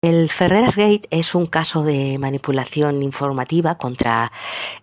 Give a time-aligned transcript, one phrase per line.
[0.00, 4.30] El Ferreras Gate es un caso de manipulación informativa contra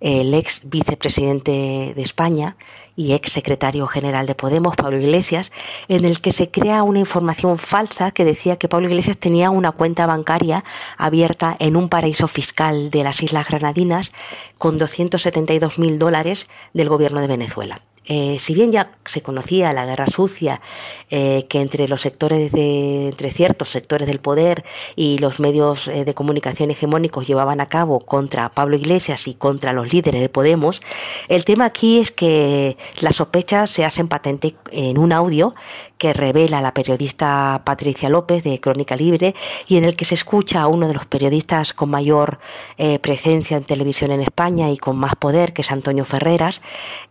[0.02, 2.58] el ex vicepresidente de España
[2.98, 5.54] y ex secretario general de Podemos, Pablo Iglesias,
[5.88, 9.72] en el que se crea una información falsa que decía que Pablo Iglesias tenía una
[9.72, 10.66] cuenta bancaria
[10.98, 14.12] abierta en un paraíso fiscal de las Islas Granadinas
[14.58, 17.80] con 272 mil dólares del gobierno de Venezuela.
[18.08, 20.62] Eh, si bien ya se conocía la guerra sucia
[21.10, 24.64] eh, que entre los sectores de, entre ciertos sectores del poder
[24.96, 29.74] y los medios eh, de comunicación hegemónicos llevaban a cabo contra Pablo Iglesias y contra
[29.74, 30.82] los líderes de Podemos,
[31.30, 35.56] el tema aquí es que las sospechas se hacen patente en un audio
[35.98, 39.34] que revela la periodista Patricia López de Crónica Libre
[39.68, 42.40] y en el que se escucha a uno de los periodistas con mayor
[43.02, 46.62] presencia en televisión en España y con más poder, que es Antonio Ferreras,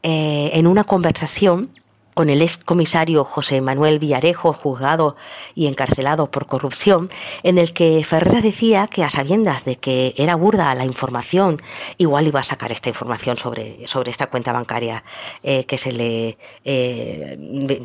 [0.02, 1.70] en una conversación
[2.14, 5.16] con el ex comisario José Manuel Villarejo, juzgado
[5.55, 7.10] y encarcelado por corrupción,
[7.42, 11.56] en el que Ferreira decía que a sabiendas de que era burda la información,
[11.98, 15.05] igual iba a sacar esta información sobre, sobre esta cuenta bancaria
[15.42, 17.36] eh, que se le eh,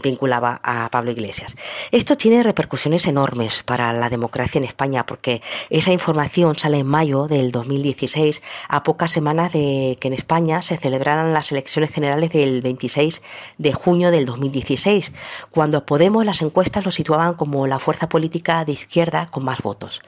[0.04, 1.56] vinculaba a Pablo Iglesias.
[1.92, 7.28] Esto tiene repercusiones enormes para la democracia en España, porque esa información sale en mayo
[7.28, 12.62] del 2016, a pocas semanas de que en España se celebraran las elecciones generales del
[12.62, 13.22] 26
[13.58, 15.14] de junio de del 2016,
[15.50, 20.02] cuando Podemos las encuestas lo situaban como la fuerza política de izquierda con más votos.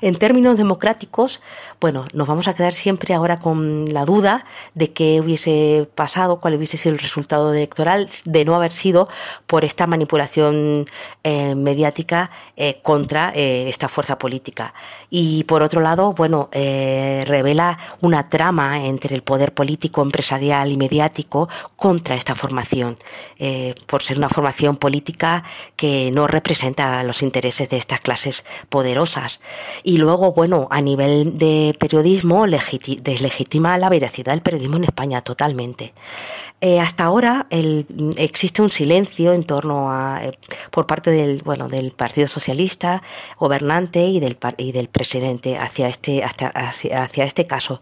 [0.00, 1.40] En términos democráticos,
[1.80, 6.54] bueno, nos vamos a quedar siempre ahora con la duda de qué hubiese pasado, cuál
[6.54, 9.08] hubiese sido el resultado electoral de no haber sido
[9.46, 10.86] por esta manipulación
[11.24, 14.74] eh, mediática eh, contra eh, esta fuerza política.
[15.10, 21.48] Y por otro lado, bueno, revela una trama entre el poder político, empresarial y mediático
[21.76, 22.96] contra esta formación.
[23.58, 25.42] Eh, por ser una formación política
[25.74, 29.40] que no representa los intereses de estas clases poderosas.
[29.82, 35.92] Y luego, bueno, a nivel de periodismo, deslegitima la veracidad del periodismo en España totalmente.
[36.60, 37.46] Eh, hasta ahora
[38.16, 40.32] existe un silencio en torno a, eh,
[40.70, 43.02] por parte del, bueno, del Partido Socialista
[43.38, 47.80] gobernante y del, y del presidente hacia este, hacia, este caso.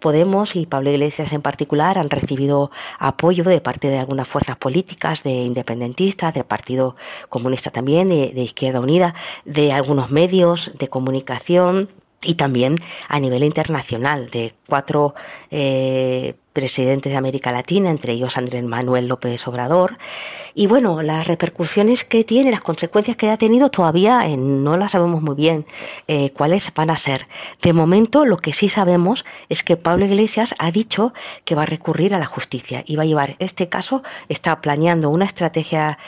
[0.00, 4.83] Podemos y Pablo Iglesias en particular han recibido apoyo de parte de algunas fuerzas políticas
[5.22, 6.96] de independentistas, del Partido
[7.28, 9.14] Comunista también, de, Izquierda Unida,
[9.44, 11.88] de algunos medios de comunicación
[12.24, 12.76] y también
[13.08, 15.14] a nivel internacional de cuatro
[15.50, 19.98] eh, presidentes de América Latina, entre ellos Andrés Manuel López Obrador.
[20.54, 24.92] Y bueno, las repercusiones que tiene, las consecuencias que ha tenido, todavía eh, no las
[24.92, 25.66] sabemos muy bien
[26.06, 27.26] eh, cuáles van a ser.
[27.60, 31.12] De momento, lo que sí sabemos es que Pablo Iglesias ha dicho
[31.44, 35.10] que va a recurrir a la justicia y va a llevar este caso, está planeando
[35.10, 35.98] una estrategia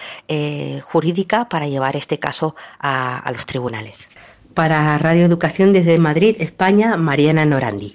[0.82, 4.08] jurídica para llevar este caso a los tribunales.
[4.56, 7.92] Para Radio Educación desde Madrid, España, Mariana Norandi.